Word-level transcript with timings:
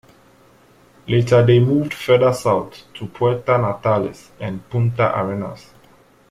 Later 1.07 1.45
they 1.45 1.59
moved 1.59 1.93
further 1.93 2.33
south, 2.33 2.91
to 2.95 3.05
Puerto 3.05 3.55
Natales 3.59 4.31
and 4.39 4.67
Punta 4.67 5.11
Arenas. 5.15 5.75